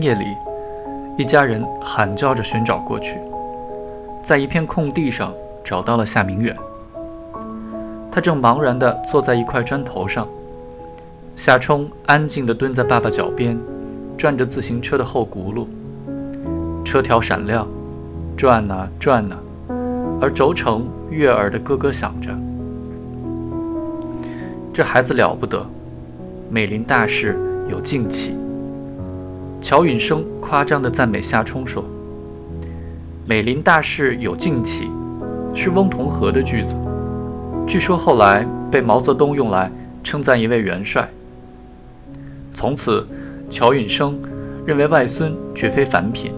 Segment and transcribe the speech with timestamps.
[0.00, 0.24] 夜里，
[1.16, 3.18] 一家人喊叫着寻找过去，
[4.22, 5.32] 在一片空地上
[5.64, 6.56] 找到了夏明远。
[8.12, 10.26] 他正茫然地坐在一块砖头上，
[11.36, 13.58] 夏冲安静地蹲在爸爸脚边，
[14.18, 15.66] 转着自行车的后轱辘，
[16.84, 17.66] 车条闪亮，
[18.36, 19.36] 转呐转呐，
[20.20, 22.30] 而轴承悦耳的咯咯响着。
[24.72, 25.64] 这孩子了不得，
[26.50, 28.36] 美林大事有静气。
[29.60, 31.84] 乔允生夸张地赞美夏冲说
[33.26, 34.90] ：“美林大事有静气，
[35.54, 36.74] 是翁同龢的句子。”
[37.68, 39.70] 据说后来被毛泽东用来
[40.02, 41.08] 称赞一位元帅。
[42.54, 43.06] 从此，
[43.50, 44.18] 乔允生
[44.66, 46.32] 认为外孙绝非凡品。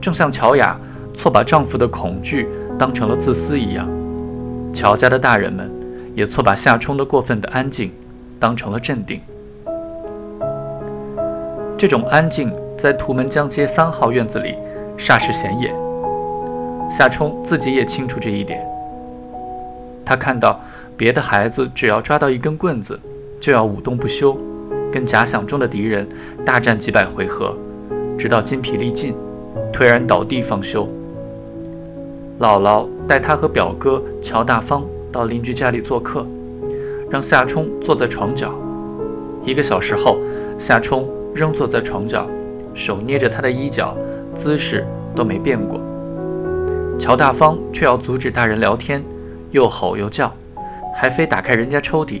[0.00, 0.78] 正像乔雅
[1.16, 2.46] 错把丈夫的恐惧
[2.78, 3.88] 当成了自私一样，
[4.74, 5.70] 乔家的大人们
[6.14, 7.92] 也错把夏冲的过分的安静
[8.38, 9.20] 当成了镇定。
[11.84, 14.54] 这种安静在图门江街三号院子里
[14.96, 15.70] 煞是显眼。
[16.88, 18.66] 夏冲自己也清楚这一点。
[20.02, 20.58] 他看到
[20.96, 22.98] 别的孩子只要抓到一根棍子，
[23.38, 24.34] 就要舞动不休，
[24.90, 26.08] 跟假想中的敌人
[26.42, 27.54] 大战几百回合，
[28.18, 29.14] 直到筋疲力尽，
[29.70, 30.88] 颓然倒地方休。
[32.40, 34.82] 姥姥带他和表哥乔大方
[35.12, 36.26] 到邻居家里做客，
[37.10, 38.54] 让夏冲坐在床角。
[39.44, 40.16] 一个小时后，
[40.58, 42.26] 夏冲仍坐在床角，
[42.74, 43.96] 手捏着他的衣角，
[44.36, 45.80] 姿势都没变过。
[46.98, 49.02] 乔大方却要阻止大人聊天。
[49.50, 50.32] 又吼又叫，
[50.96, 52.20] 还非打开人家抽屉，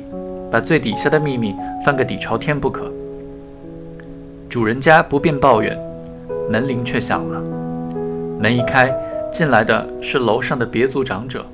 [0.52, 1.52] 把最底下的秘密
[1.84, 2.90] 翻个底朝天不可。
[4.48, 5.76] 主人家不便抱怨，
[6.48, 7.42] 门铃却响了。
[8.40, 8.88] 门一开，
[9.32, 11.44] 进来的是楼上的别族长者，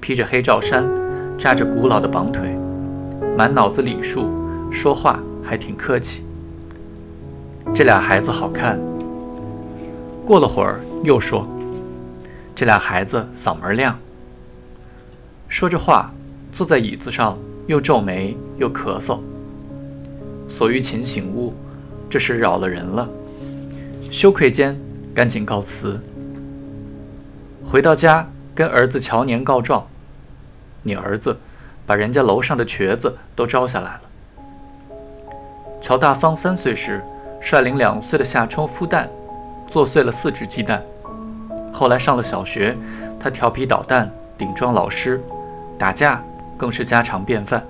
[0.00, 0.84] 披着黑罩衫，
[1.38, 2.56] 扎着古老的绑腿，
[3.38, 4.28] 满脑子礼数，
[4.72, 6.24] 说话还挺客气。
[7.74, 8.78] 这俩孩子好看。
[10.26, 11.46] 过了会儿，又说
[12.54, 13.98] ：“这俩孩子嗓门亮。”
[15.48, 16.12] 说着话，
[16.52, 19.18] 坐在椅子上，又皱眉又咳嗽。
[20.48, 21.54] 索玉琴醒悟，
[22.10, 23.08] 这是扰了人了，
[24.10, 24.78] 羞愧间
[25.14, 26.00] 赶紧告辞。
[27.64, 29.86] 回到家，跟儿子乔年告状
[30.84, 31.38] ：“你儿子
[31.86, 34.00] 把人家楼上的瘸子都招下来了。”
[35.80, 37.02] 乔大方三岁时，
[37.42, 39.08] 率领两岁的夏冲孵蛋，
[39.66, 40.80] 做碎了四只鸡蛋。
[41.72, 42.76] 后来上了小学，
[43.18, 45.20] 他调皮捣蛋，顶撞老师。
[45.78, 46.22] 打架
[46.56, 47.60] 更是家常便饭。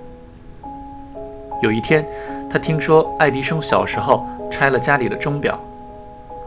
[1.63, 2.05] 有一天，
[2.51, 5.59] 他听说爱迪生小时候拆了家里的钟表，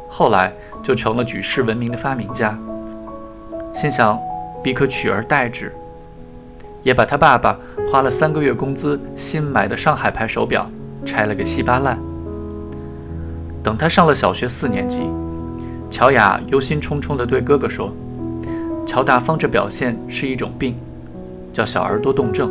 [0.09, 0.53] 后来
[0.85, 2.57] 就成了举世闻名的发明家。
[3.75, 4.17] 心想，
[4.63, 5.75] 必可取而代之，
[6.85, 7.59] 也把他爸爸
[7.91, 10.71] 花了三个月工资新买的上海牌手表
[11.05, 12.06] 拆了个稀巴烂。
[13.67, 15.01] 等他上了小学四年级，
[15.91, 17.93] 乔雅忧心忡忡地对哥哥说
[18.87, 20.77] ：“乔大方这表现是一种病。”
[21.53, 22.49] 叫小儿多动症。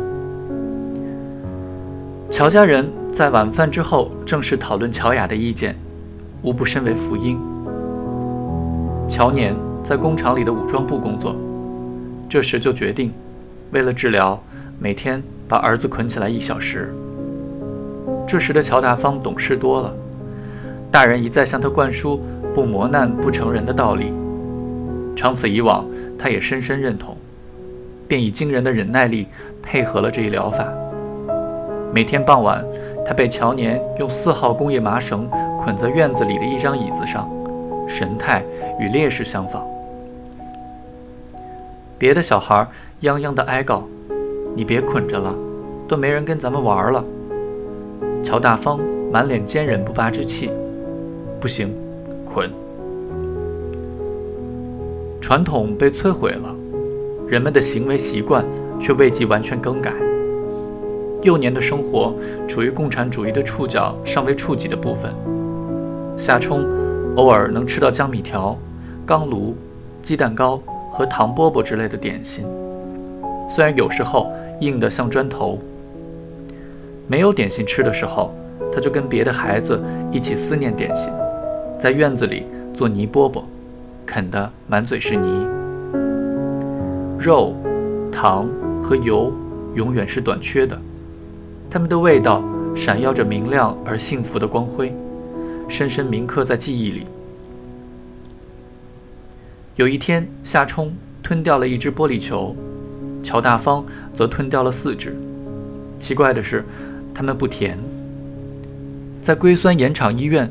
[2.28, 5.74] 乔家人在晚饭之后正式讨论乔雅的意见，
[6.42, 7.38] 无不深为福音。
[9.08, 11.34] 乔年在工厂里的武装部工作，
[12.28, 13.10] 这时就决定，
[13.70, 14.38] 为了治疗，
[14.78, 16.94] 每天把儿子捆起来一小时。
[18.28, 19.94] 这时的乔大方懂事多了，
[20.90, 22.20] 大人一再向他灌输
[22.54, 24.12] 不磨难不成人的道理，
[25.14, 25.84] 长此以往，
[26.18, 27.16] 他也深深认同。
[28.08, 29.26] 便以惊人的忍耐力
[29.62, 30.64] 配合了这一疗法。
[31.92, 32.64] 每天傍晚，
[33.04, 37.28] 他被乔年用四号工业麻绳捆在院子里的一张椅子上，
[37.88, 38.44] 神态
[38.78, 39.66] 与烈士相仿。
[41.98, 42.66] 别的小孩
[43.00, 43.82] 泱泱的哀告
[44.54, 45.34] ：“你别捆着了，
[45.88, 47.04] 都没人跟咱们玩了。”
[48.22, 48.78] 乔大方
[49.12, 50.48] 满脸坚忍不拔之气
[51.40, 51.74] ：“不行，
[52.24, 52.48] 捆。”
[55.20, 56.54] 传统被摧毁了。
[57.28, 58.44] 人们的行为习惯
[58.80, 59.92] 却未及完全更改。
[61.22, 62.14] 幼年的生活
[62.46, 65.12] 处于共产主义的触角尚未触及的部分。
[66.16, 66.64] 夏冲
[67.16, 68.56] 偶尔能吃到江米条、
[69.04, 69.56] 钢炉、
[70.02, 70.60] 鸡蛋糕
[70.92, 72.46] 和糖饽饽之类的点心，
[73.48, 74.30] 虽然有时候
[74.60, 75.58] 硬得像砖头。
[77.08, 78.32] 没有点心吃的时候，
[78.72, 79.80] 他就跟别的孩子
[80.12, 81.10] 一起思念点心，
[81.78, 82.44] 在院子里
[82.74, 83.44] 做泥饽饽，
[84.06, 85.46] 啃得满嘴是泥。
[87.18, 87.54] 肉、
[88.10, 88.48] 糖
[88.82, 89.32] 和油
[89.74, 90.80] 永远是短缺的，
[91.70, 92.42] 它们的味道
[92.74, 94.94] 闪耀着明亮而幸福的光辉，
[95.68, 97.06] 深深铭刻在记忆里。
[99.74, 102.56] 有一天，夏冲吞掉了一只玻璃球，
[103.22, 103.84] 乔大方
[104.14, 105.14] 则吞掉了四只。
[105.98, 106.64] 奇怪的是，
[107.14, 107.78] 它们不甜。
[109.22, 110.50] 在硅酸盐厂医院，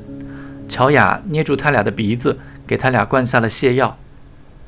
[0.68, 3.96] 乔雅捏住他俩的鼻子，给他俩灌下了泻药。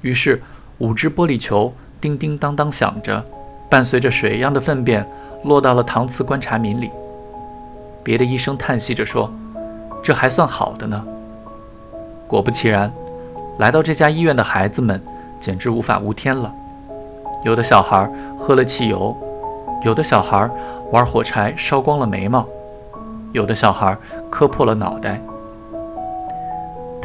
[0.01, 0.41] 于是，
[0.77, 3.25] 五只玻璃球叮叮当当响着，
[3.69, 5.05] 伴随着水一样的粪便
[5.43, 6.91] 落到了搪瓷观察皿里。
[8.03, 9.31] 别的医生叹息着说
[10.03, 11.03] ：“这还算好的呢。”
[12.27, 12.91] 果不其然，
[13.57, 15.01] 来到这家医院的孩子们
[15.39, 16.53] 简直无法无天了。
[17.43, 19.15] 有的小孩喝了汽油，
[19.83, 20.49] 有的小孩
[20.91, 22.45] 玩火柴烧光了眉毛，
[23.33, 23.97] 有的小孩
[24.29, 25.19] 磕破了脑袋。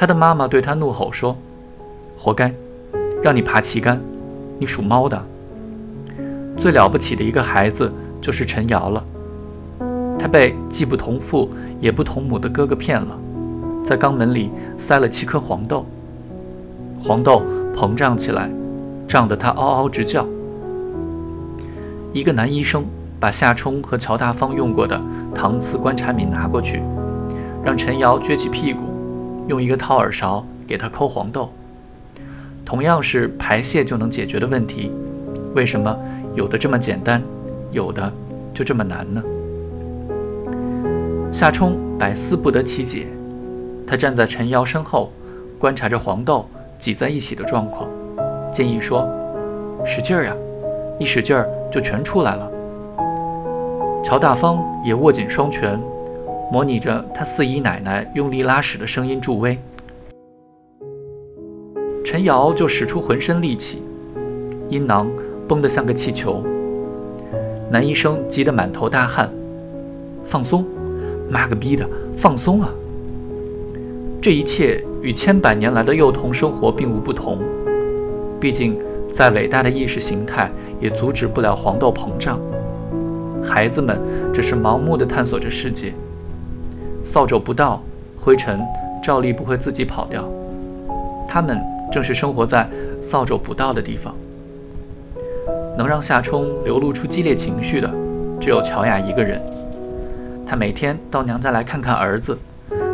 [0.03, 1.37] 他的妈妈对他怒吼说
[2.19, 2.53] ：“活该，
[3.23, 4.01] 让你爬旗杆，
[4.59, 5.23] 你属猫的。”
[6.59, 7.89] 最了不起的一个孩子
[8.21, 9.05] 就是陈瑶了，
[10.19, 13.17] 他被既不同父也不同母的哥哥骗了，
[13.87, 15.87] 在肛门里塞了七颗黄豆，
[17.01, 17.41] 黄豆
[17.73, 18.51] 膨胀起来，
[19.07, 20.27] 胀得他嗷嗷直叫。
[22.13, 22.85] 一个男医生
[23.21, 25.01] 把夏冲和乔大方用过的
[25.33, 26.83] 搪瓷观察皿拿过去，
[27.65, 28.92] 让陈瑶撅起屁股。
[29.49, 31.51] 用一个掏耳勺给他抠黄豆，
[32.65, 34.91] 同样是排泄就能解决的问题，
[35.55, 35.97] 为什么
[36.35, 37.23] 有的这么简单，
[37.71, 38.13] 有的
[38.55, 39.23] 就这么难呢？
[41.33, 43.07] 夏冲百思不得其解，
[43.87, 45.11] 他站在陈瑶身后，
[45.59, 46.47] 观察着黄豆
[46.79, 47.89] 挤在一起的状况，
[48.53, 49.09] 建议说
[49.85, 50.37] ：“使劲儿呀，
[50.99, 52.51] 一使劲儿就全出来了。”
[54.05, 55.81] 乔大方也握紧双拳。
[56.53, 59.59] 模拟着他四姨奶奶用力拉屎的声音助威，
[62.05, 63.83] 陈瑶就使出浑身力气，
[64.69, 65.11] 阴囊
[65.49, 66.45] 绷得像个气球。
[67.71, 69.33] 男医生急得满头大汗，
[70.27, 70.63] 放松，
[71.31, 71.89] 妈个逼的，
[72.19, 72.69] 放松啊！
[74.21, 77.39] 这一切与千百年来的幼童生活并无不同，
[78.39, 78.79] 毕竟
[79.15, 80.53] 再伟大的意识形态
[80.83, 82.39] 也阻止不了黄豆膨胀。
[83.43, 83.99] 孩子们
[84.35, 85.95] 只是盲目的探索着世界。
[87.05, 87.83] 扫帚不到，
[88.21, 88.61] 灰尘
[89.03, 90.25] 照例不会自己跑掉。
[91.29, 91.61] 他们
[91.91, 92.69] 正是生活在
[93.03, 94.15] 扫帚不到的地方。
[95.77, 97.91] 能让夏冲流露出激烈情绪的，
[98.39, 99.41] 只有乔雅一个人。
[100.47, 102.37] 她每天到娘家来看看儿子，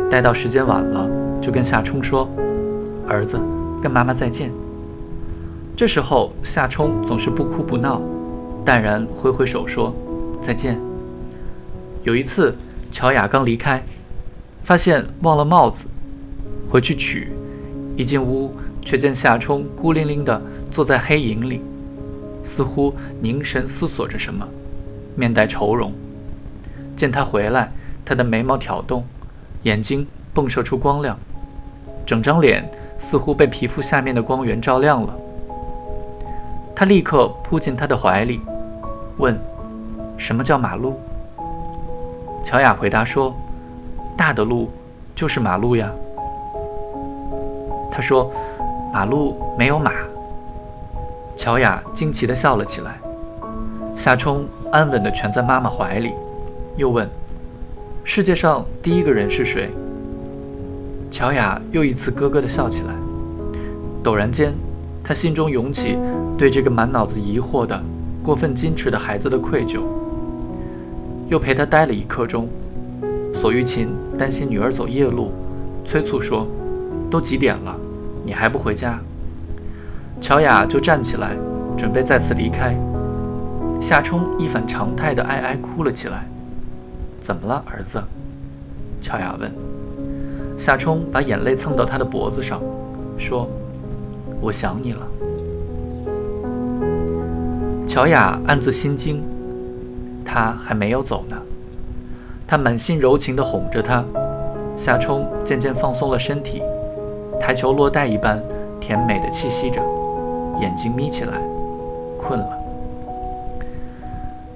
[0.09, 1.05] 待到时间晚了，
[1.41, 2.29] 就跟夏冲说
[3.05, 3.37] ：“儿子，
[3.81, 4.49] 跟妈妈再见。”
[5.75, 8.01] 这时候夏冲总是不哭不闹，
[8.65, 9.93] 淡然挥挥手说
[10.41, 10.79] ：“再见。”
[12.03, 12.55] 有一次，
[12.91, 13.83] 乔雅刚离开。
[14.69, 15.87] 发现忘了帽子，
[16.69, 17.33] 回去取。
[17.97, 20.39] 一进屋，却见夏冲孤零零地
[20.69, 21.59] 坐在黑影里，
[22.43, 24.47] 似乎凝神思索着什么，
[25.15, 25.91] 面带愁容。
[26.95, 27.71] 见他回来，
[28.05, 29.03] 他的眉毛挑动，
[29.63, 30.05] 眼睛
[30.35, 31.17] 迸射出光亮，
[32.05, 32.63] 整张脸
[32.99, 35.15] 似乎被皮肤下面的光源照亮了。
[36.75, 38.39] 他立刻扑进他的怀里，
[39.17, 39.35] 问
[40.15, 40.99] ：“什么叫马路？”
[42.45, 43.35] 乔雅回答说。
[44.19, 44.69] 大的路
[45.15, 45.89] 就是马路呀。
[47.89, 48.29] 他说
[48.93, 49.93] ：“马路没有马。”
[51.37, 52.99] 乔雅惊奇地笑了起来。
[53.95, 56.11] 夏冲安稳地蜷在妈妈怀里，
[56.75, 57.09] 又问
[58.03, 59.71] ：“世界上第一个人是谁？”
[61.09, 62.93] 乔雅又一次咯咯地笑起来。
[64.03, 64.53] 陡然间，
[65.01, 65.97] 他心中涌起
[66.37, 67.81] 对这个满脑子疑惑的、
[68.21, 69.79] 过分矜持的孩子的愧疚，
[71.29, 72.49] 又陪他待了一刻钟。
[73.39, 75.31] 索玉琴担心女儿走夜路，
[75.85, 76.45] 催促说
[77.09, 77.73] ：“都几点了，
[78.25, 78.99] 你还不回家？”
[80.19, 81.37] 乔雅就站起来，
[81.77, 82.75] 准备再次离开。
[83.79, 86.27] 夏冲一反常态的哀哀哭了起来。
[87.23, 88.03] “怎么了，儿子？”
[88.99, 89.49] 乔雅问。
[90.57, 92.61] 夏冲把眼泪蹭到他的脖子上，
[93.17, 93.47] 说
[94.41, 95.07] ：“我想你了。”
[97.87, 99.23] 乔雅暗自心惊，
[100.25, 101.37] 他还没有走呢。
[102.49, 104.03] 他满心柔情地哄着她，
[104.75, 106.63] 夏冲渐渐放松了身体，
[107.39, 108.41] 台球落袋一般
[108.79, 109.79] 甜美的气息着，
[110.59, 111.39] 眼睛眯起来，
[112.17, 112.49] 困了。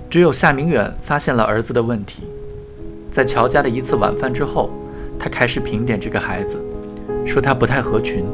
[0.10, 2.24] 只有夏明远发现了儿子的问题，
[3.12, 4.72] 在乔家的一次晚饭之后，
[5.20, 6.58] 他开始评点这个孩子，
[7.28, 8.26] 说他不太合群。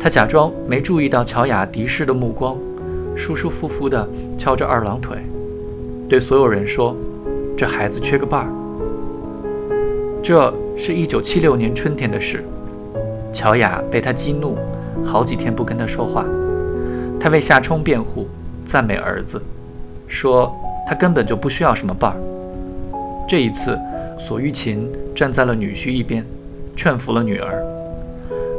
[0.00, 2.56] 他假装没注意到乔雅敌视的目光，
[3.14, 4.08] 舒舒服服地
[4.38, 5.18] 翘着二郎腿，
[6.08, 6.96] 对所有人说。
[7.56, 8.48] 这孩子缺个伴儿。
[10.22, 12.44] 这是一九七六年春天的事。
[13.32, 14.56] 乔雅被他激怒，
[15.04, 16.24] 好几天不跟他说话。
[17.18, 18.26] 他为夏冲辩护，
[18.66, 19.40] 赞美儿子，
[20.06, 20.54] 说
[20.86, 22.16] 他根本就不需要什么伴儿。
[23.26, 23.78] 这一次，
[24.18, 26.24] 索玉琴站在了女婿一边，
[26.76, 27.62] 劝服了女儿。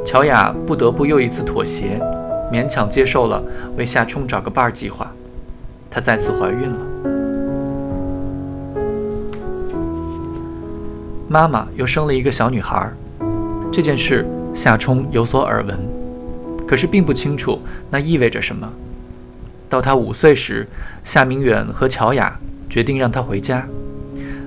[0.06, 2.00] 乔雅不得不又一次妥协，
[2.52, 3.44] 勉强接受了
[3.78, 5.12] 为夏冲找个伴儿计划。
[5.90, 6.97] 她再次怀孕了。
[11.30, 12.90] 妈妈又生了一个小女孩，
[13.70, 15.78] 这件事，夏冲有所耳闻，
[16.66, 18.72] 可是并不清楚那意味着什么。
[19.68, 20.66] 到他五岁时，
[21.04, 23.68] 夏明远和乔雅决定让他回家，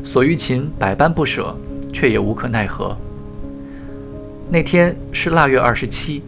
[0.02, 1.54] 索玉琴百般不舍，
[1.92, 2.96] 却也无可奈何。
[4.48, 6.22] 那天是腊月二十七，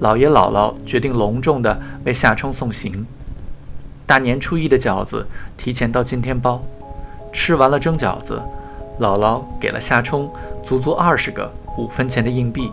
[0.00, 3.04] 姥爷姥姥决定隆重的为夏冲送行。
[4.06, 6.62] 大年初一的饺子提前到今天包，
[7.32, 8.40] 吃完了蒸饺子，
[9.02, 10.30] 姥姥给了夏冲
[10.62, 12.70] 足足二十个五分钱的硬币，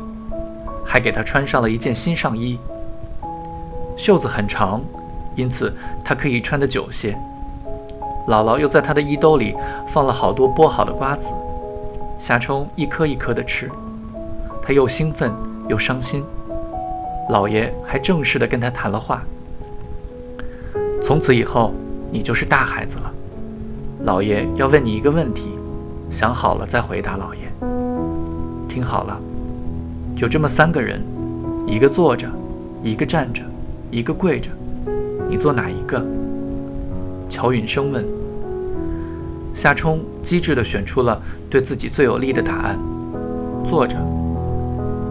[0.85, 2.59] 还给他穿上了一件新上衣，
[3.97, 4.79] 袖子很长。
[5.35, 7.17] 因此，他可以穿得久些。
[8.27, 9.55] 姥姥又在他的衣兜里
[9.91, 11.29] 放了好多剥好的瓜子，
[12.19, 13.71] 夏冲一颗一颗地吃，
[14.61, 15.33] 他又兴奋
[15.67, 16.23] 又伤心。
[17.29, 19.23] 老爷还正式地跟他谈了话
[21.01, 21.73] ：“从此以后，
[22.11, 23.11] 你就是大孩子了。
[24.03, 25.57] 老爷要问你一个问题，
[26.09, 27.17] 想好了再回答。
[27.17, 27.41] 老爷，
[28.67, 29.19] 听好了，
[30.15, 31.01] 就这么三个人，
[31.67, 32.27] 一个坐着，
[32.81, 33.41] 一个站着，
[33.91, 34.49] 一个跪着。”
[35.29, 36.03] 你坐哪一个？
[37.29, 38.03] 乔允生问。
[39.53, 42.79] 夏冲机智地选出了对自己最有利的答案：
[43.69, 43.95] 坐着。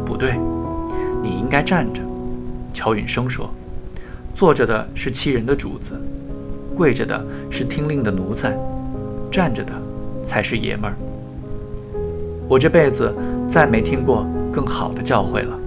[0.05, 0.37] 不对，
[1.23, 2.01] 你应该站着。
[2.75, 3.49] 乔允生说
[4.35, 5.93] ：“坐着的是欺人的主子，
[6.75, 8.57] 跪着的是听令的奴才，
[9.31, 9.73] 站着的
[10.29, 10.97] 才是爷们儿。”
[12.49, 13.15] 我这辈子
[13.53, 15.59] 再没听过更好的教诲了。